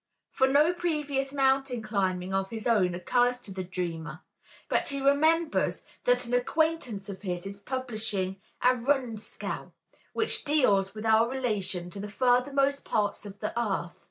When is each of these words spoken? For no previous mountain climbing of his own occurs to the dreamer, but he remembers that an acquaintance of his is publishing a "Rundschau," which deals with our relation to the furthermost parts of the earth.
For 0.31 0.47
no 0.47 0.73
previous 0.73 1.31
mountain 1.31 1.83
climbing 1.83 2.33
of 2.33 2.49
his 2.49 2.65
own 2.65 2.95
occurs 2.95 3.39
to 3.41 3.53
the 3.53 3.63
dreamer, 3.63 4.21
but 4.67 4.89
he 4.89 4.99
remembers 4.99 5.83
that 6.05 6.25
an 6.25 6.33
acquaintance 6.33 7.07
of 7.07 7.21
his 7.21 7.45
is 7.45 7.59
publishing 7.59 8.41
a 8.63 8.69
"Rundschau," 8.73 9.73
which 10.13 10.43
deals 10.43 10.95
with 10.95 11.05
our 11.05 11.29
relation 11.29 11.91
to 11.91 11.99
the 11.99 12.09
furthermost 12.09 12.83
parts 12.83 13.27
of 13.27 13.41
the 13.41 13.53
earth. 13.55 13.99